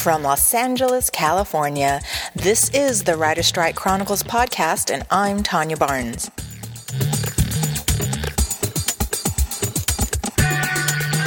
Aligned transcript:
From 0.00 0.22
Los 0.22 0.54
Angeles, 0.54 1.10
California, 1.10 2.00
this 2.34 2.70
is 2.70 3.04
the 3.04 3.18
Writer 3.18 3.42
Strike 3.42 3.76
Chronicles 3.76 4.22
podcast, 4.22 4.90
and 4.90 5.04
I'm 5.10 5.42
Tanya 5.42 5.76
Barnes. 5.76 6.30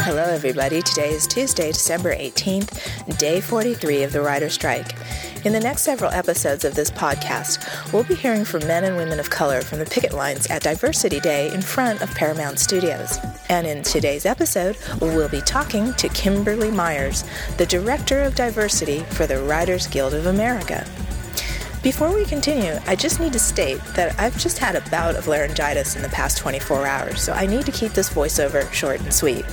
Hello, 0.01 0.23
everybody. 0.23 0.81
Today 0.81 1.11
is 1.11 1.27
Tuesday, 1.27 1.71
December 1.71 2.15
18th, 2.15 3.17
day 3.19 3.41
43 3.41 4.01
of 4.01 4.11
the 4.11 4.21
Writer 4.21 4.49
Strike. 4.49 4.95
In 5.45 5.51
the 5.51 5.59
next 5.59 5.81
several 5.81 6.09
episodes 6.11 6.63
of 6.63 6.73
this 6.73 6.89
podcast, 6.89 7.91
we'll 7.91 8.05
be 8.05 8.15
hearing 8.15 8.45
from 8.45 8.65
men 8.65 8.85
and 8.85 8.95
women 8.95 9.19
of 9.19 9.29
color 9.29 9.61
from 9.61 9.79
the 9.79 9.85
picket 9.85 10.13
lines 10.13 10.47
at 10.47 10.63
Diversity 10.63 11.19
Day 11.19 11.53
in 11.53 11.61
front 11.61 12.01
of 12.01 12.09
Paramount 12.15 12.59
Studios. 12.59 13.19
And 13.49 13.67
in 13.67 13.83
today's 13.83 14.25
episode, 14.25 14.77
we'll 15.01 15.27
be 15.27 15.41
talking 15.41 15.93
to 15.95 16.07
Kimberly 16.07 16.71
Myers, 16.71 17.25
the 17.57 17.65
Director 17.65 18.21
of 18.21 18.35
Diversity 18.35 18.99
for 19.09 19.27
the 19.27 19.43
Writers 19.43 19.85
Guild 19.87 20.13
of 20.13 20.27
America. 20.27 20.87
Before 21.83 22.15
we 22.15 22.23
continue, 22.23 22.79
I 22.87 22.95
just 22.95 23.19
need 23.19 23.33
to 23.33 23.39
state 23.39 23.81
that 23.95 24.17
I've 24.17 24.37
just 24.37 24.59
had 24.59 24.77
a 24.77 24.89
bout 24.89 25.17
of 25.17 25.27
laryngitis 25.27 25.97
in 25.97 26.03
the 26.03 26.09
past 26.09 26.37
24 26.37 26.87
hours, 26.87 27.21
so 27.21 27.33
I 27.33 27.47
need 27.47 27.65
to 27.65 27.71
keep 27.73 27.91
this 27.91 28.09
voiceover 28.09 28.71
short 28.71 29.01
and 29.01 29.13
sweet. 29.13 29.43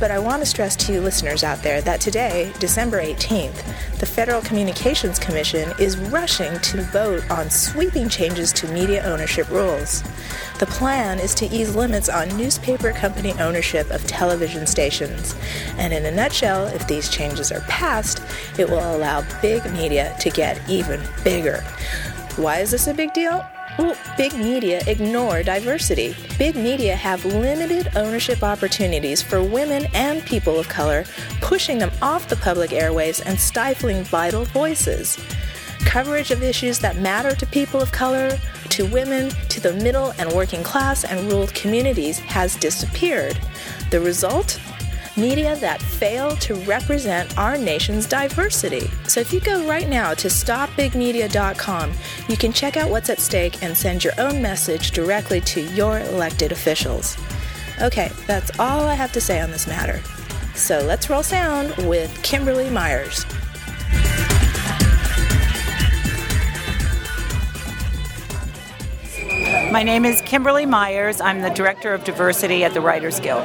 But 0.00 0.10
I 0.10 0.18
want 0.18 0.42
to 0.42 0.46
stress 0.46 0.74
to 0.76 0.92
you 0.92 1.00
listeners 1.00 1.44
out 1.44 1.62
there 1.62 1.80
that 1.82 2.00
today, 2.00 2.52
December 2.58 3.00
18th, 3.00 3.98
the 3.98 4.06
Federal 4.06 4.40
Communications 4.40 5.18
Commission 5.18 5.72
is 5.78 5.96
rushing 5.96 6.58
to 6.60 6.82
vote 6.82 7.30
on 7.30 7.50
sweeping 7.50 8.08
changes 8.08 8.52
to 8.54 8.66
media 8.72 9.04
ownership 9.04 9.48
rules. 9.48 10.02
The 10.58 10.66
plan 10.66 11.20
is 11.20 11.34
to 11.36 11.46
ease 11.46 11.76
limits 11.76 12.08
on 12.08 12.36
newspaper 12.36 12.92
company 12.92 13.32
ownership 13.34 13.90
of 13.90 14.04
television 14.06 14.66
stations. 14.66 15.36
And 15.76 15.92
in 15.92 16.04
a 16.04 16.10
nutshell, 16.10 16.66
if 16.66 16.86
these 16.88 17.08
changes 17.08 17.52
are 17.52 17.60
passed, 17.62 18.22
it 18.58 18.68
will 18.68 18.96
allow 18.96 19.24
big 19.40 19.64
media 19.72 20.16
to 20.20 20.30
get 20.30 20.60
even 20.68 21.00
bigger. 21.22 21.60
Why 22.36 22.58
is 22.58 22.70
this 22.70 22.86
a 22.86 22.94
big 22.94 23.12
deal? 23.12 23.46
Well, 23.78 23.96
big 24.18 24.34
media 24.34 24.82
ignore 24.86 25.42
diversity. 25.42 26.14
Big 26.38 26.54
media 26.56 26.94
have 26.94 27.24
limited 27.24 27.88
ownership 27.96 28.42
opportunities 28.42 29.22
for 29.22 29.42
women 29.42 29.86
and 29.94 30.24
people 30.24 30.58
of 30.58 30.68
color, 30.68 31.04
pushing 31.40 31.78
them 31.78 31.90
off 32.02 32.28
the 32.28 32.36
public 32.36 32.72
airways 32.72 33.20
and 33.20 33.38
stifling 33.38 34.04
vital 34.04 34.44
voices. 34.44 35.18
Coverage 35.86 36.30
of 36.30 36.42
issues 36.42 36.78
that 36.80 36.98
matter 36.98 37.34
to 37.34 37.46
people 37.46 37.80
of 37.80 37.90
color, 37.92 38.38
to 38.68 38.84
women, 38.86 39.30
to 39.48 39.60
the 39.60 39.72
middle 39.72 40.12
and 40.18 40.30
working 40.32 40.62
class 40.62 41.04
and 41.04 41.30
rural 41.30 41.48
communities 41.48 42.18
has 42.18 42.56
disappeared. 42.56 43.38
The 43.90 44.00
result? 44.00 44.60
Media 45.16 45.56
that 45.56 45.82
fail 45.82 46.36
to 46.36 46.54
represent 46.64 47.36
our 47.38 47.58
nation's 47.58 48.06
diversity. 48.06 48.90
So 49.08 49.20
if 49.20 49.32
you 49.32 49.40
go 49.40 49.66
right 49.66 49.88
now 49.88 50.14
to 50.14 50.28
stopbigmedia.com, 50.28 51.92
you 52.28 52.36
can 52.36 52.52
check 52.52 52.76
out 52.76 52.90
what's 52.90 53.10
at 53.10 53.20
stake 53.20 53.62
and 53.62 53.76
send 53.76 54.04
your 54.04 54.14
own 54.18 54.40
message 54.40 54.90
directly 54.92 55.40
to 55.42 55.60
your 55.74 56.00
elected 56.00 56.52
officials. 56.52 57.16
Okay, 57.80 58.10
that's 58.26 58.58
all 58.58 58.84
I 58.84 58.94
have 58.94 59.12
to 59.12 59.20
say 59.20 59.40
on 59.40 59.50
this 59.50 59.66
matter. 59.66 60.00
So 60.54 60.80
let's 60.80 61.08
roll 61.08 61.22
sound 61.22 61.74
with 61.88 62.22
Kimberly 62.22 62.70
Myers. 62.70 63.24
My 69.72 69.84
name 69.84 70.04
is 70.04 70.20
Kimberly 70.20 70.66
Myers. 70.66 71.18
I'm 71.18 71.40
the 71.40 71.48
Director 71.48 71.94
of 71.94 72.04
Diversity 72.04 72.62
at 72.62 72.74
the 72.74 72.82
Writers 72.82 73.18
Guild. 73.20 73.42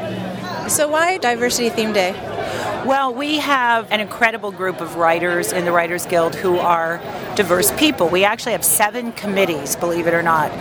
So, 0.69 0.89
why 0.89 1.19
Diversity 1.19 1.69
Theme 1.69 1.93
Day? 1.93 2.11
Well, 2.85 3.13
we 3.13 3.37
have 3.37 3.89
an 3.93 4.01
incredible 4.01 4.51
group 4.51 4.81
of 4.81 4.97
writers 4.97 5.53
in 5.53 5.63
the 5.63 5.71
Writers 5.71 6.05
Guild 6.05 6.35
who 6.35 6.57
are 6.57 6.97
diverse 7.35 7.71
people. 7.79 8.09
We 8.09 8.25
actually 8.25 8.51
have 8.51 8.65
seven 8.65 9.13
committees, 9.13 9.77
believe 9.77 10.05
it 10.05 10.13
or 10.13 10.21
not, 10.21 10.51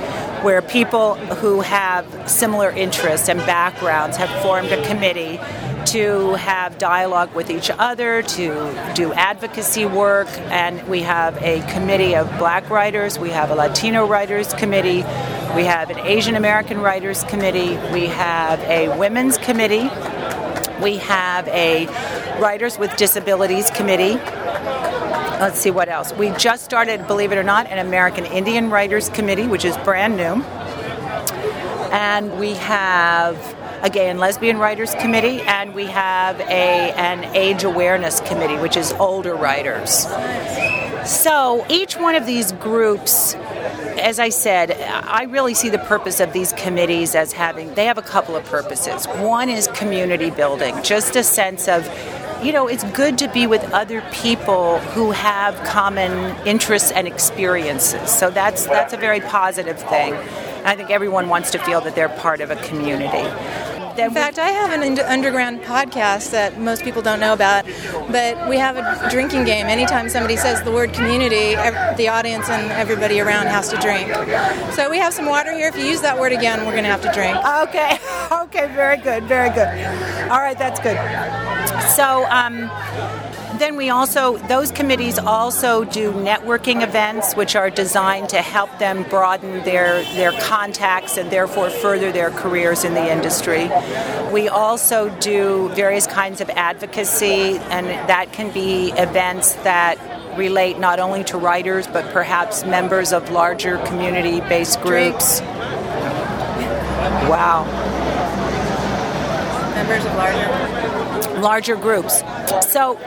where 0.44 0.62
people 0.62 1.16
who 1.16 1.62
have 1.62 2.30
similar 2.30 2.70
interests 2.70 3.28
and 3.28 3.40
backgrounds 3.40 4.16
have 4.18 4.30
formed 4.44 4.68
a 4.68 4.86
committee 4.86 5.40
to 5.86 6.34
have 6.34 6.78
dialogue 6.78 7.34
with 7.34 7.50
each 7.50 7.70
other, 7.70 8.22
to 8.22 8.92
do 8.94 9.12
advocacy 9.14 9.84
work, 9.84 10.28
and 10.50 10.86
we 10.88 11.02
have 11.02 11.36
a 11.42 11.60
committee 11.72 12.14
of 12.14 12.28
black 12.38 12.70
writers, 12.70 13.18
we 13.18 13.30
have 13.30 13.50
a 13.50 13.54
Latino 13.54 14.06
writers 14.06 14.52
committee, 14.54 15.02
we 15.54 15.64
have 15.64 15.90
an 15.90 15.98
Asian 16.00 16.34
American 16.34 16.80
Writers 16.80 17.24
Committee. 17.24 17.76
We 17.92 18.06
have 18.06 18.60
a 18.60 18.96
Women's 18.98 19.38
Committee. 19.38 19.88
We 20.82 20.96
have 20.98 21.46
a 21.48 21.86
Writers 22.40 22.78
with 22.78 22.94
Disabilities 22.96 23.70
Committee. 23.70 24.14
Let's 25.40 25.58
see 25.58 25.70
what 25.70 25.88
else. 25.88 26.12
We 26.12 26.30
just 26.32 26.64
started, 26.64 27.06
believe 27.06 27.32
it 27.32 27.38
or 27.38 27.42
not, 27.42 27.66
an 27.68 27.78
American 27.78 28.24
Indian 28.26 28.70
Writers 28.70 29.08
Committee, 29.10 29.46
which 29.46 29.64
is 29.64 29.76
brand 29.78 30.16
new. 30.16 30.42
And 31.92 32.38
we 32.38 32.54
have 32.54 33.36
a 33.82 33.90
gay 33.90 34.08
and 34.08 34.18
lesbian 34.18 34.58
writers 34.58 34.94
committee 34.94 35.40
and 35.42 35.74
we 35.74 35.84
have 35.84 36.40
a 36.40 36.92
an 36.94 37.24
age 37.36 37.62
awareness 37.62 38.20
committee 38.20 38.56
which 38.56 38.74
is 38.74 38.90
older 38.94 39.34
writers 39.34 40.06
so 41.04 41.64
each 41.68 41.94
one 41.96 42.14
of 42.14 42.24
these 42.24 42.52
groups 42.52 43.36
as 43.98 44.18
I 44.18 44.28
said, 44.28 44.72
I 44.72 45.24
really 45.24 45.54
see 45.54 45.68
the 45.68 45.78
purpose 45.78 46.20
of 46.20 46.32
these 46.32 46.52
committees 46.52 47.14
as 47.14 47.32
having, 47.32 47.74
they 47.74 47.86
have 47.86 47.98
a 47.98 48.02
couple 48.02 48.36
of 48.36 48.44
purposes. 48.44 49.06
One 49.06 49.48
is 49.48 49.68
community 49.68 50.30
building, 50.30 50.82
just 50.82 51.16
a 51.16 51.22
sense 51.22 51.68
of, 51.68 51.86
you 52.42 52.52
know, 52.52 52.68
it's 52.68 52.84
good 52.92 53.18
to 53.18 53.28
be 53.28 53.46
with 53.46 53.62
other 53.72 54.02
people 54.12 54.78
who 54.78 55.10
have 55.10 55.54
common 55.64 56.36
interests 56.46 56.92
and 56.92 57.06
experiences. 57.08 58.10
So 58.10 58.30
that's 58.30 58.66
that's 58.66 58.92
a 58.92 58.98
very 58.98 59.20
positive 59.20 59.78
thing. 59.78 60.12
And 60.12 60.66
I 60.66 60.76
think 60.76 60.90
everyone 60.90 61.28
wants 61.28 61.50
to 61.52 61.58
feel 61.58 61.80
that 61.82 61.94
they're 61.94 62.08
part 62.08 62.40
of 62.40 62.50
a 62.50 62.56
community. 62.56 63.26
In 63.98 64.10
fact, 64.10 64.38
I 64.38 64.48
have 64.48 64.80
an 64.80 64.98
underground 65.00 65.62
podcast 65.62 66.30
that 66.30 66.58
most 66.60 66.84
people 66.84 67.00
don't 67.00 67.18
know 67.18 67.32
about, 67.32 67.64
but 68.10 68.48
we 68.48 68.58
have 68.58 68.76
a 68.76 69.08
drinking 69.10 69.44
game. 69.44 69.66
Anytime 69.66 70.10
somebody 70.10 70.36
says 70.36 70.62
the 70.62 70.70
word 70.70 70.92
community, 70.92 71.54
the 71.96 72.08
audience 72.08 72.48
and 72.50 72.70
everybody 72.72 73.20
around 73.20 73.46
has 73.46 73.70
to 73.70 73.76
drink. 73.78 74.12
So 74.74 74.90
we 74.90 74.98
have 74.98 75.14
some 75.14 75.26
water 75.26 75.52
here. 75.52 75.68
If 75.68 75.76
you 75.76 75.84
use 75.84 76.02
that 76.02 76.18
word 76.18 76.32
again, 76.32 76.66
we're 76.66 76.72
going 76.72 76.84
to 76.84 76.90
have 76.90 77.02
to 77.02 77.12
drink. 77.12 77.36
Okay, 77.68 77.98
okay, 78.44 78.74
very 78.74 78.98
good, 78.98 79.24
very 79.24 79.50
good. 79.50 79.68
All 80.30 80.40
right, 80.40 80.58
that's 80.58 80.80
good. 80.80 80.96
So, 81.96 82.26
um, 82.30 82.70
then 83.58 83.76
we 83.76 83.90
also, 83.90 84.38
those 84.48 84.70
committees 84.70 85.18
also 85.18 85.84
do 85.84 86.12
networking 86.12 86.82
events, 86.82 87.34
which 87.34 87.54
are 87.54 87.70
designed 87.70 88.28
to 88.30 88.42
help 88.42 88.78
them 88.78 89.04
broaden 89.04 89.62
their, 89.64 90.02
their 90.14 90.32
contacts 90.40 91.16
and 91.16 91.30
therefore 91.30 91.70
further 91.70 92.10
their 92.12 92.30
careers 92.30 92.84
in 92.84 92.94
the 92.94 93.12
industry. 93.12 93.70
We 94.32 94.48
also 94.48 95.08
do 95.20 95.68
various 95.70 96.06
kinds 96.06 96.40
of 96.40 96.50
advocacy, 96.50 97.58
and 97.70 97.86
that 98.08 98.32
can 98.32 98.52
be 98.52 98.90
events 98.92 99.54
that 99.56 99.98
relate 100.36 100.78
not 100.78 101.00
only 101.00 101.24
to 101.24 101.38
writers 101.38 101.86
but 101.86 102.04
perhaps 102.12 102.64
members 102.64 103.12
of 103.12 103.30
larger 103.30 103.78
community 103.86 104.40
based 104.40 104.80
groups. 104.82 105.40
Wow. 107.30 107.64
Members 109.74 110.04
of 110.04 110.14
larger 110.14 110.85
larger 111.40 111.76
groups. 111.76 112.22
So 112.72 112.98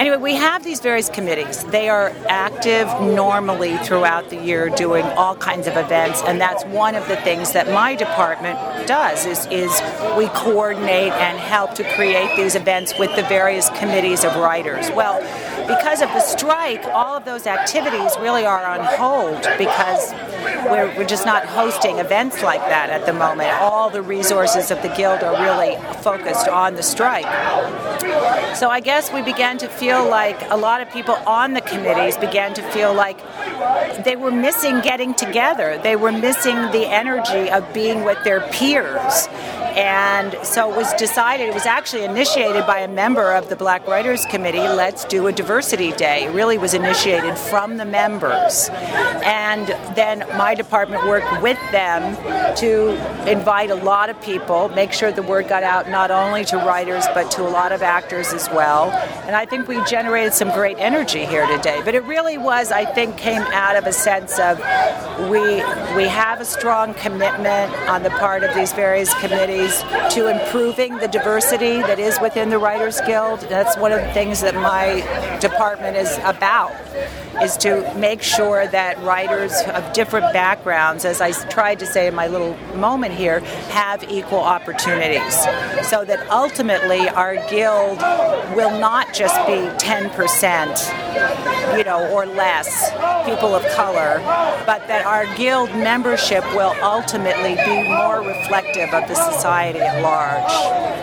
Anyway, 0.00 0.16
we 0.16 0.34
have 0.34 0.64
these 0.64 0.80
various 0.80 1.10
committees. 1.10 1.62
They 1.64 1.90
are 1.90 2.10
active 2.26 2.86
normally 3.02 3.76
throughout 3.76 4.30
the 4.30 4.36
year 4.42 4.70
doing 4.70 5.04
all 5.04 5.36
kinds 5.36 5.66
of 5.66 5.76
events, 5.76 6.22
and 6.22 6.40
that's 6.40 6.64
one 6.64 6.94
of 6.94 7.06
the 7.06 7.16
things 7.16 7.52
that 7.52 7.68
my 7.68 7.96
department 7.96 8.58
does 8.88 9.26
is, 9.26 9.44
is 9.50 9.70
we 10.16 10.28
coordinate 10.28 11.12
and 11.12 11.38
help 11.38 11.74
to 11.74 11.84
create 11.96 12.34
these 12.34 12.54
events 12.54 12.98
with 12.98 13.14
the 13.14 13.24
various 13.24 13.68
committees 13.78 14.24
of 14.24 14.34
writers. 14.36 14.90
Well, 14.92 15.20
because 15.68 16.00
of 16.00 16.08
the 16.08 16.20
strike, 16.20 16.82
all 16.86 17.18
of 17.18 17.26
those 17.26 17.46
activities 17.46 18.16
really 18.20 18.46
are 18.46 18.64
on 18.64 18.80
hold 18.96 19.42
because 19.58 20.12
we're, 20.64 20.92
we're 20.96 21.06
just 21.06 21.26
not 21.26 21.44
hosting 21.44 21.98
events 21.98 22.42
like 22.42 22.60
that 22.60 22.90
at 22.90 23.06
the 23.06 23.12
moment. 23.12 23.50
All 23.60 23.90
the 23.90 24.02
resources 24.02 24.70
of 24.70 24.80
the 24.82 24.88
Guild 24.88 25.22
are 25.22 25.40
really 25.42 25.76
focused 26.02 26.48
on 26.48 26.74
the 26.74 26.82
strike. 26.82 27.26
So 28.54 28.68
I 28.68 28.80
guess 28.80 29.12
we 29.12 29.22
began 29.22 29.58
to 29.58 29.68
feel 29.68 30.08
like 30.08 30.50
a 30.50 30.56
lot 30.56 30.80
of 30.80 30.90
people 30.90 31.14
on 31.26 31.54
the 31.54 31.60
committees 31.60 32.16
began 32.16 32.52
to 32.54 32.62
feel 32.72 32.92
like 32.92 33.18
they 34.04 34.16
were 34.16 34.30
missing 34.30 34.80
getting 34.80 35.14
together. 35.14 35.78
They 35.82 35.96
were 35.96 36.12
missing 36.12 36.56
the 36.72 36.86
energy 36.86 37.50
of 37.50 37.72
being 37.72 38.04
with 38.04 38.22
their 38.24 38.40
peers. 38.48 39.28
And 39.76 40.36
so 40.44 40.70
it 40.70 40.76
was 40.76 40.92
decided, 40.94 41.48
it 41.48 41.54
was 41.54 41.66
actually 41.66 42.04
initiated 42.04 42.66
by 42.66 42.78
a 42.80 42.88
member 42.88 43.32
of 43.32 43.48
the 43.48 43.56
Black 43.56 43.86
Writers 43.86 44.24
Committee, 44.26 44.58
let's 44.58 45.04
do 45.04 45.26
a 45.26 45.32
diversity 45.32 45.92
day. 45.92 46.24
It 46.24 46.30
really 46.30 46.58
was 46.58 46.74
initiated 46.74 47.36
from 47.36 47.76
the 47.76 47.84
members. 47.84 48.68
And 48.72 49.68
then 49.94 50.20
my 50.36 50.54
department 50.54 51.06
worked 51.06 51.42
with 51.42 51.58
them 51.70 52.16
to 52.56 52.90
invite 53.30 53.70
a 53.70 53.76
lot 53.76 54.10
of 54.10 54.20
people, 54.22 54.68
make 54.70 54.92
sure 54.92 55.12
the 55.12 55.22
word 55.22 55.48
got 55.48 55.62
out 55.62 55.88
not 55.88 56.10
only 56.10 56.44
to 56.46 56.56
writers 56.56 57.04
but 57.14 57.30
to 57.32 57.42
a 57.42 57.50
lot 57.50 57.72
of 57.72 57.82
actors 57.82 58.32
as 58.32 58.48
well. 58.50 58.90
And 59.26 59.36
I 59.36 59.46
think 59.46 59.68
we 59.68 59.82
generated 59.84 60.32
some 60.32 60.50
great 60.50 60.78
energy 60.78 61.24
here 61.24 61.46
today. 61.46 61.82
But 61.84 61.94
it 61.94 62.04
really 62.04 62.38
was, 62.38 62.72
I 62.72 62.84
think, 62.84 63.16
came 63.16 63.42
out 63.52 63.76
of 63.76 63.86
a 63.86 63.92
sense 63.92 64.38
of 64.38 64.58
we 65.30 65.40
we 65.94 66.08
have 66.08 66.40
a 66.40 66.44
strong 66.44 66.94
commitment 66.94 67.72
on 67.88 68.02
the 68.02 68.10
part 68.10 68.42
of 68.42 68.54
these 68.54 68.72
various 68.72 69.12
committees 69.14 69.59
to 69.68 70.28
improving 70.28 70.96
the 70.98 71.08
diversity 71.08 71.80
that 71.82 71.98
is 71.98 72.18
within 72.20 72.50
the 72.50 72.58
Writers 72.58 73.00
Guild. 73.02 73.40
That's 73.40 73.76
one 73.76 73.92
of 73.92 74.00
the 74.00 74.12
things 74.12 74.40
that 74.40 74.54
my 74.54 75.00
department 75.40 75.96
is 75.96 76.18
about 76.24 76.72
is 77.42 77.56
to 77.58 77.92
make 77.96 78.22
sure 78.22 78.66
that 78.66 78.98
writers 79.02 79.52
of 79.68 79.92
different 79.92 80.32
backgrounds, 80.32 81.04
as 81.04 81.20
I 81.20 81.32
tried 81.48 81.78
to 81.78 81.86
say 81.86 82.06
in 82.06 82.14
my 82.14 82.26
little 82.26 82.56
moment 82.74 83.14
here, 83.14 83.40
have 83.70 84.02
equal 84.10 84.40
opportunities. 84.40 85.34
So 85.88 86.04
that 86.04 86.28
ultimately 86.30 87.08
our 87.08 87.36
guild 87.48 87.98
will 88.56 88.78
not 88.78 89.14
just 89.14 89.34
be 89.46 89.68
10%, 89.84 91.78
you 91.78 91.84
know, 91.84 92.10
or 92.12 92.26
less 92.26 92.90
people 93.24 93.54
of 93.54 93.64
color, 93.72 94.20
but 94.66 94.86
that 94.88 95.06
our 95.06 95.24
guild 95.36 95.70
membership 95.70 96.44
will 96.54 96.74
ultimately 96.82 97.54
be 97.64 97.88
more 97.88 98.20
reflective 98.20 98.92
of 98.92 99.08
the 99.08 99.14
society 99.14 99.49
at 99.50 100.02
large. 100.02 100.52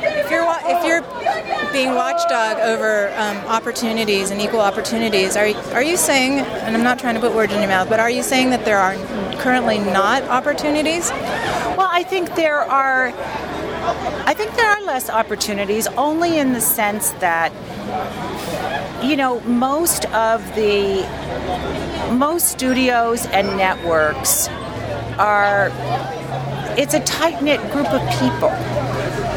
If 0.03 0.31
you're, 0.31 0.45
if 0.65 0.85
you're 0.85 1.71
being 1.71 1.95
watchdog 1.95 2.57
over 2.59 3.11
um, 3.15 3.37
opportunities 3.47 4.31
and 4.31 4.41
equal 4.41 4.61
opportunities, 4.61 5.35
are, 5.35 5.47
are 5.73 5.83
you 5.83 5.97
saying, 5.97 6.39
and 6.39 6.75
I'm 6.75 6.83
not 6.83 6.99
trying 6.99 7.15
to 7.15 7.21
put 7.21 7.33
words 7.33 7.53
in 7.53 7.59
your 7.59 7.69
mouth, 7.69 7.89
but 7.89 7.99
are 7.99 8.09
you 8.09 8.23
saying 8.23 8.49
that 8.51 8.65
there 8.65 8.77
are 8.77 8.95
currently 9.37 9.79
not 9.79 10.23
opportunities? 10.23 11.09
Well, 11.77 11.89
I 11.91 12.03
think 12.03 12.35
there 12.35 12.59
are. 12.59 13.13
I 14.25 14.33
think 14.33 14.55
there 14.55 14.69
are 14.69 14.81
less 14.83 15.09
opportunities, 15.09 15.87
only 15.87 16.39
in 16.39 16.51
the 16.51 16.59
sense 16.59 17.11
that, 17.11 17.53
you 19.01 19.15
know, 19.15 19.39
most 19.41 20.05
of 20.07 20.43
the 20.55 21.05
most 22.11 22.49
studios 22.49 23.25
and 23.27 23.55
networks 23.55 24.49
are. 25.17 25.71
It's 26.77 26.93
a 26.93 26.99
tight 27.01 27.41
knit 27.41 27.59
group 27.71 27.87
of 27.87 28.01
people 28.19 28.51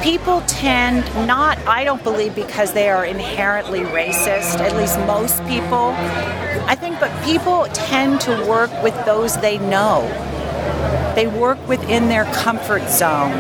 people 0.03 0.41
tend 0.43 1.05
not, 1.27 1.59
I 1.67 1.85
don't 1.85 2.03
believe 2.03 2.35
because 2.35 2.73
they 2.73 2.89
are 2.89 3.05
inherently 3.05 3.81
racist, 3.81 4.59
at 4.61 4.75
least 4.77 4.99
most 5.01 5.45
people. 5.47 5.93
I 6.67 6.75
think, 6.75 6.99
but 7.01 7.11
people 7.25 7.67
tend 7.75 8.21
to 8.23 8.47
work 8.47 8.71
with 8.83 8.95
those 9.05 9.37
they 9.41 9.59
know. 9.59 10.03
They 11.15 11.27
work 11.27 11.67
within 11.69 12.09
their 12.09 12.25
comfort 12.27 12.89
zone. 12.89 13.33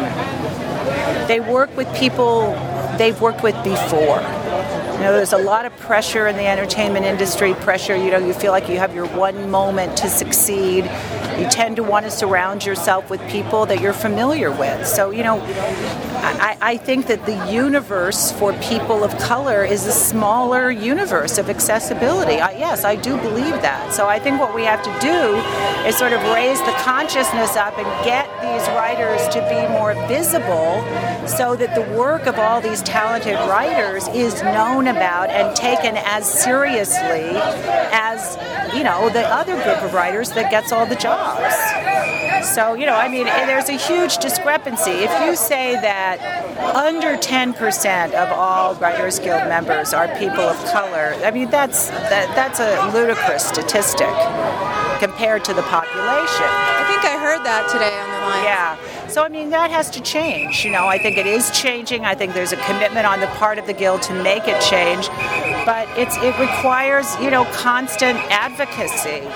They 1.28 1.40
work 1.40 1.74
with 1.76 1.92
people 1.96 2.52
they've 2.98 3.18
worked 3.20 3.42
with 3.42 3.54
before. 3.64 4.20
You 5.00 5.06
know, 5.06 5.12
there's 5.14 5.32
a 5.32 5.38
lot 5.38 5.64
of 5.64 5.74
pressure 5.78 6.26
in 6.28 6.36
the 6.36 6.46
entertainment 6.46 7.06
industry, 7.06 7.54
pressure, 7.54 7.96
you 7.96 8.10
know, 8.10 8.18
you 8.18 8.34
feel 8.34 8.52
like 8.52 8.68
you 8.68 8.76
have 8.76 8.94
your 8.94 9.06
one 9.06 9.50
moment 9.50 9.96
to 9.96 10.10
succeed 10.10 10.84
you 11.40 11.48
tend 11.48 11.76
to 11.76 11.82
want 11.82 12.04
to 12.04 12.10
surround 12.10 12.66
yourself 12.66 13.08
with 13.08 13.26
people 13.30 13.64
that 13.64 13.80
you're 13.80 13.94
familiar 13.94 14.50
with. 14.50 14.86
So, 14.86 15.10
you 15.10 15.22
know, 15.22 15.40
I, 16.22 16.56
I 16.60 16.76
think 16.76 17.06
that 17.06 17.26
the 17.26 17.52
universe 17.52 18.32
for 18.32 18.52
people 18.54 19.04
of 19.04 19.16
color 19.18 19.64
is 19.64 19.86
a 19.86 19.92
smaller 19.92 20.70
universe 20.70 21.38
of 21.38 21.50
accessibility. 21.50 22.40
I, 22.40 22.52
yes, 22.52 22.84
I 22.84 22.96
do 22.96 23.16
believe 23.18 23.62
that. 23.62 23.92
So 23.92 24.08
I 24.08 24.18
think 24.18 24.40
what 24.40 24.54
we 24.54 24.64
have 24.64 24.82
to 24.82 24.92
do 25.00 25.36
is 25.86 25.96
sort 25.96 26.12
of 26.12 26.22
raise 26.34 26.60
the 26.60 26.72
consciousness 26.78 27.56
up 27.56 27.76
and 27.78 27.86
get 28.04 28.26
these 28.40 28.66
writers 28.74 29.26
to 29.28 29.40
be 29.48 29.72
more 29.72 29.94
visible 30.08 30.82
so 31.28 31.54
that 31.56 31.74
the 31.74 31.96
work 31.96 32.26
of 32.26 32.38
all 32.38 32.60
these 32.60 32.82
talented 32.82 33.36
writers 33.48 34.08
is 34.08 34.42
known 34.42 34.88
about 34.88 35.30
and 35.30 35.54
taken 35.56 35.96
as 35.98 36.26
seriously 36.26 37.30
as, 37.92 38.36
you 38.74 38.82
know, 38.82 39.08
the 39.10 39.26
other 39.28 39.54
group 39.54 39.82
of 39.82 39.94
writers 39.94 40.30
that 40.30 40.50
gets 40.50 40.72
all 40.72 40.86
the 40.86 40.96
jobs 40.96 41.10
jobs. 41.10 41.59
So, 42.42 42.74
you 42.74 42.86
know, 42.86 42.94
I 42.94 43.08
mean, 43.08 43.26
eh, 43.26 43.46
there's 43.46 43.68
a 43.68 43.76
huge 43.76 44.18
discrepancy. 44.18 44.90
If 44.90 45.10
you 45.24 45.36
say 45.36 45.74
that 45.74 46.18
under 46.74 47.16
10% 47.16 48.14
of 48.14 48.32
all 48.32 48.74
Writers 48.76 49.18
Guild 49.18 49.46
members 49.48 49.92
are 49.92 50.08
people 50.16 50.40
of 50.40 50.56
color, 50.66 51.14
I 51.24 51.30
mean, 51.30 51.50
that's, 51.50 51.88
that, 51.88 52.34
that's 52.34 52.60
a 52.60 52.90
ludicrous 52.92 53.44
statistic 53.44 54.08
compared 55.00 55.44
to 55.44 55.54
the 55.54 55.62
population. 55.62 56.48
I 56.48 56.84
think 56.88 57.04
I 57.04 57.18
heard 57.20 57.44
that 57.44 57.68
today 57.70 57.96
on 57.98 58.10
the 58.10 58.26
line. 58.26 58.44
Yeah. 58.44 59.08
So, 59.08 59.24
I 59.24 59.28
mean, 59.28 59.50
that 59.50 59.70
has 59.70 59.90
to 59.90 60.00
change. 60.00 60.64
You 60.64 60.70
know, 60.70 60.86
I 60.86 60.98
think 60.98 61.18
it 61.18 61.26
is 61.26 61.50
changing. 61.50 62.04
I 62.04 62.14
think 62.14 62.32
there's 62.32 62.52
a 62.52 62.62
commitment 62.64 63.06
on 63.06 63.20
the 63.20 63.26
part 63.38 63.58
of 63.58 63.66
the 63.66 63.72
Guild 63.72 64.02
to 64.02 64.22
make 64.22 64.46
it 64.46 64.60
change. 64.62 65.08
But 65.66 65.88
it's, 65.98 66.16
it 66.18 66.38
requires, 66.38 67.06
you 67.20 67.30
know, 67.30 67.44
constant 67.52 68.18
advocacy 68.30 69.26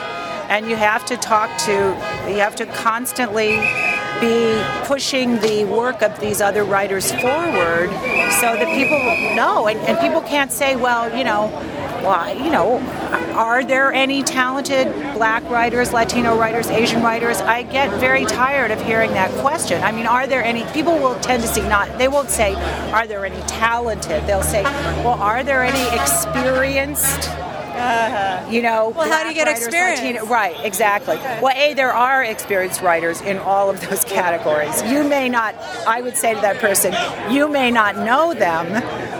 and 0.49 0.69
you 0.69 0.76
have 0.76 1.05
to 1.06 1.17
talk 1.17 1.56
to, 1.61 1.73
you 2.29 2.38
have 2.38 2.56
to 2.56 2.67
constantly 2.67 3.61
be 4.20 4.62
pushing 4.85 5.41
the 5.41 5.64
work 5.64 6.02
of 6.02 6.19
these 6.20 6.41
other 6.41 6.64
writers 6.64 7.11
forward 7.12 7.91
so 8.41 8.55
that 8.56 8.69
people 8.75 8.99
know. 9.35 9.67
And, 9.67 9.79
and 9.81 9.99
people 9.99 10.20
can't 10.20 10.52
say, 10.52 10.76
well, 10.76 11.17
you 11.17 11.25
know, 11.25 11.49
why, 12.05 12.32
you 12.32 12.50
know, 12.50 12.79
are 13.35 13.64
there 13.64 13.93
any 13.93 14.23
talented 14.23 14.93
black 15.14 15.43
writers, 15.50 15.93
Latino 15.93 16.37
writers, 16.37 16.69
Asian 16.69 17.02
writers? 17.02 17.41
I 17.41 17.62
get 17.62 17.91
very 17.99 18.25
tired 18.25 18.70
of 18.70 18.81
hearing 18.82 19.11
that 19.12 19.31
question. 19.41 19.82
I 19.82 19.91
mean, 19.91 20.06
are 20.06 20.26
there 20.26 20.44
any, 20.44 20.64
people 20.73 20.99
will 20.99 21.19
tend 21.20 21.43
to 21.43 21.49
see 21.49 21.62
not, 21.62 21.99
they 21.99 22.08
won't 22.08 22.31
say, 22.31 22.55
are 22.93 23.06
there 23.06 23.25
any 23.25 23.41
talented? 23.46 24.26
They'll 24.26 24.43
say, 24.43 24.62
well, 25.02 25.20
are 25.20 25.43
there 25.43 25.62
any 25.62 25.99
experienced 25.99 27.31
uh-huh. 27.75 28.50
You 28.50 28.62
know, 28.62 28.91
well, 28.91 29.09
how 29.09 29.23
do 29.23 29.29
you 29.29 29.35
get 29.35 29.47
writers, 29.47 29.67
experience? 29.67 30.00
Latino, 30.00 30.26
right, 30.26 30.56
exactly. 30.65 31.17
Okay. 31.17 31.41
Well, 31.43 31.56
a 31.56 31.75
there 31.75 31.93
are 31.93 32.23
experienced 32.23 32.81
writers 32.82 33.21
in 33.21 33.38
all 33.38 33.71
of 33.71 33.81
those 33.88 34.05
categories. 34.21 34.82
You 34.82 35.05
may 35.05 35.29
not. 35.29 35.55
I 35.87 36.00
would 36.00 36.17
say 36.17 36.35
to 36.35 36.41
that 36.41 36.59
person, 36.59 36.94
you 37.32 37.49
may 37.49 37.71
not 37.71 37.97
know 37.97 38.35
them, 38.35 38.67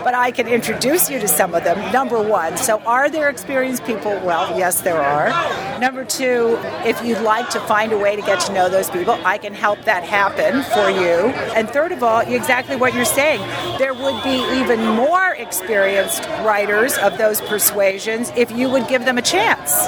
but 0.05 0.13
I 0.13 0.29
can 0.29 0.47
introduce 0.47 1.09
you 1.09 1.19
to 1.19 1.27
some 1.27 1.55
of 1.55 1.63
them. 1.63 1.91
Number 1.91 2.21
one. 2.21 2.55
So, 2.57 2.79
are 2.85 3.09
there 3.09 3.27
experienced 3.27 3.85
people? 3.85 4.11
Well, 4.23 4.55
yes, 4.55 4.81
there 4.81 5.01
are. 5.01 5.79
Number 5.79 6.05
two, 6.05 6.59
if 6.85 7.03
you'd 7.03 7.21
like 7.21 7.49
to 7.49 7.59
find 7.61 7.91
a 7.91 7.97
way 7.97 8.15
to 8.15 8.21
get 8.21 8.39
to 8.41 8.53
know 8.53 8.69
those 8.69 8.87
people, 8.91 9.17
I 9.25 9.39
can 9.39 9.55
help 9.55 9.83
that 9.85 10.03
happen 10.03 10.61
for 10.61 10.91
you. 10.91 11.33
And 11.55 11.67
third 11.67 11.91
of 11.91 12.03
all, 12.03 12.19
exactly 12.19 12.75
what 12.75 12.93
you're 12.93 13.03
saying. 13.03 13.41
There 13.79 13.95
would 13.95 14.23
be 14.23 14.37
even 14.59 14.85
more 14.85 15.33
experienced 15.33 16.23
writers 16.45 16.95
of 16.99 17.17
those 17.17 17.41
persuasions 17.41 18.31
if 18.37 18.51
you 18.51 18.69
would 18.69 18.87
give 18.87 19.05
them 19.05 19.17
a 19.17 19.23
chance. 19.23 19.87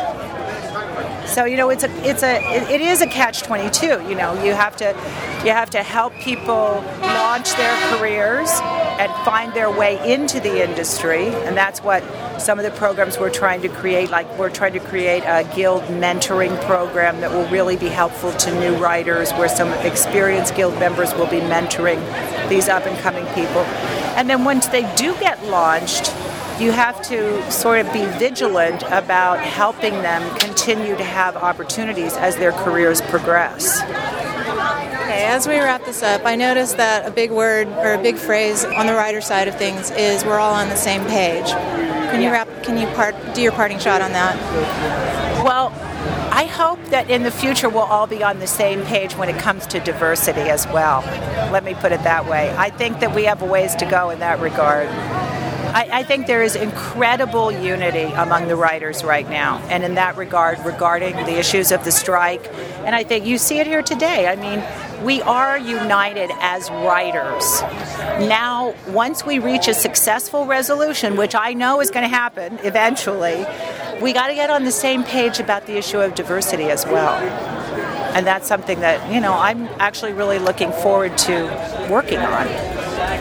So 1.37 1.45
you 1.45 1.55
know, 1.55 1.69
it's 1.69 1.83
a 1.83 1.91
it's 2.03 2.23
a 2.23 2.41
it 2.73 2.81
is 2.81 3.01
a 3.01 3.05
catch 3.05 3.43
twenty 3.43 3.69
two. 3.69 4.01
You 4.09 4.15
know, 4.15 4.33
you 4.43 4.55
have 4.55 4.75
to 4.77 4.87
you 5.45 5.51
have 5.51 5.69
to 5.69 5.83
help 5.83 6.11
people 6.15 6.83
launch 6.99 7.53
their 7.53 7.77
careers 7.91 8.49
and 8.97 9.11
find 9.23 9.53
their 9.53 9.69
way 9.69 9.99
into 10.11 10.39
the 10.39 10.67
industry, 10.67 11.27
and 11.27 11.55
that's 11.55 11.83
what 11.83 12.01
some 12.41 12.57
of 12.57 12.65
the 12.65 12.71
programs 12.71 13.19
we're 13.19 13.29
trying 13.29 13.61
to 13.61 13.69
create. 13.69 14.09
Like 14.09 14.27
we're 14.39 14.49
trying 14.49 14.73
to 14.73 14.79
create 14.79 15.21
a 15.27 15.47
guild 15.55 15.83
mentoring 15.83 16.59
program 16.65 17.21
that 17.21 17.29
will 17.29 17.47
really 17.49 17.77
be 17.77 17.89
helpful 17.89 18.31
to 18.31 18.59
new 18.59 18.75
writers, 18.77 19.31
where 19.33 19.47
some 19.47 19.71
experienced 19.85 20.55
guild 20.55 20.73
members 20.79 21.13
will 21.13 21.27
be 21.27 21.41
mentoring 21.41 21.99
these 22.49 22.67
up 22.67 22.87
and 22.87 22.97
coming 23.01 23.27
people, 23.35 23.61
and 24.17 24.27
then 24.27 24.43
once 24.43 24.65
they 24.69 24.91
do 24.95 25.13
get 25.19 25.43
launched 25.45 26.11
you 26.59 26.71
have 26.71 27.01
to 27.03 27.51
sort 27.51 27.85
of 27.85 27.93
be 27.93 28.05
vigilant 28.17 28.81
about 28.83 29.39
helping 29.39 29.93
them 30.01 30.37
continue 30.39 30.95
to 30.95 31.03
have 31.03 31.35
opportunities 31.35 32.17
as 32.17 32.35
their 32.37 32.51
careers 32.51 32.99
progress. 33.01 33.81
Okay, 35.07 35.25
as 35.25 35.47
we 35.47 35.59
wrap 35.59 35.85
this 35.85 36.01
up, 36.01 36.25
I 36.25 36.35
noticed 36.35 36.77
that 36.77 37.07
a 37.07 37.11
big 37.11 37.31
word 37.31 37.67
or 37.67 37.93
a 37.93 38.01
big 38.01 38.17
phrase 38.17 38.65
on 38.65 38.87
the 38.87 38.93
writer 38.93 39.21
side 39.21 39.47
of 39.47 39.55
things 39.55 39.91
is 39.91 40.25
we're 40.25 40.39
all 40.39 40.53
on 40.53 40.69
the 40.69 40.75
same 40.75 41.05
page. 41.05 41.45
Can 41.45 42.21
you 42.21 42.31
wrap 42.31 42.47
can 42.63 42.77
you 42.77 42.87
part 42.95 43.15
do 43.35 43.41
your 43.41 43.51
parting 43.51 43.77
shot 43.77 44.01
on 44.01 44.11
that? 44.13 44.35
Well, 45.43 45.71
I 46.31 46.45
hope 46.45 46.83
that 46.87 47.09
in 47.09 47.23
the 47.23 47.31
future 47.31 47.69
we'll 47.69 47.83
all 47.83 48.07
be 48.07 48.23
on 48.23 48.39
the 48.39 48.47
same 48.47 48.83
page 48.83 49.15
when 49.15 49.29
it 49.29 49.39
comes 49.39 49.65
to 49.67 49.79
diversity 49.79 50.41
as 50.41 50.67
well. 50.67 51.01
Let 51.51 51.63
me 51.63 51.73
put 51.73 51.91
it 51.91 52.03
that 52.03 52.27
way. 52.27 52.53
I 52.57 52.69
think 52.69 52.99
that 52.99 53.15
we 53.15 53.23
have 53.25 53.41
a 53.41 53.45
ways 53.45 53.75
to 53.75 53.85
go 53.85 54.09
in 54.09 54.19
that 54.19 54.39
regard. 54.39 54.87
I, 55.77 55.99
I, 55.99 56.03
think 56.03 56.25
there 56.25 56.41
is 56.41 56.55
incredible 56.55 57.51
unity 57.51 58.11
among 58.13 58.47
the 58.47 58.55
writers 58.55 59.03
right 59.03 59.29
now, 59.29 59.59
and 59.69 59.83
in 59.83 59.93
that 59.93 60.17
regard, 60.17 60.57
regarding 60.65 61.15
the 61.17 61.37
issues 61.37 61.71
of 61.71 61.83
the 61.85 61.91
strike. 61.91 62.43
And 62.83 62.95
I 62.95 63.03
think 63.03 63.27
you 63.27 63.37
see 63.37 63.59
it 63.59 63.67
here 63.67 63.83
today. 63.83 64.25
I 64.25 64.35
mean, 64.37 64.63
we 65.05 65.21
are 65.21 65.55
united 65.55 66.31
as 66.39 66.71
writers. 66.71 67.61
Now, 68.27 68.73
once 68.87 69.23
we 69.23 69.37
reach 69.37 69.67
a 69.67 69.75
successful 69.75 70.47
resolution, 70.47 71.15
which 71.15 71.35
I 71.35 71.53
know 71.53 71.79
is 71.79 71.91
going 71.91 72.09
to 72.09 72.15
happen 72.15 72.57
eventually, 72.63 73.45
we 74.01 74.13
got 74.13 74.29
to 74.29 74.33
get 74.33 74.49
on 74.49 74.63
the 74.63 74.71
same 74.71 75.03
page 75.03 75.39
about 75.39 75.67
the 75.67 75.77
issue 75.77 75.99
of 75.99 76.15
diversity 76.15 76.71
as 76.71 76.87
well. 76.87 77.21
And 78.15 78.25
that's 78.25 78.47
something 78.47 78.79
that, 78.79 79.13
you 79.13 79.21
know, 79.21 79.33
I'm 79.33 79.67
actually 79.77 80.13
really 80.13 80.39
looking 80.39 80.71
forward 80.71 81.15
to 81.19 81.87
working 81.87 82.17
on. 82.17 82.47